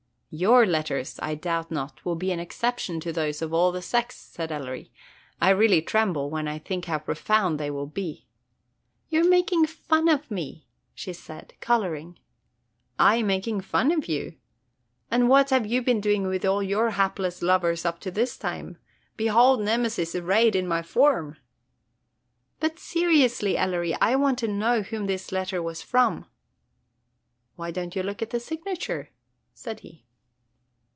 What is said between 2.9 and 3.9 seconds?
to those of all the